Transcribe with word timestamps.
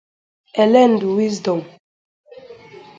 Elendu 0.63 1.07
Wisdom 1.17 1.61